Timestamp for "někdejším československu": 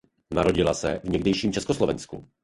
1.09-2.27